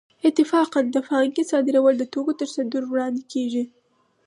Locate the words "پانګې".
1.07-1.43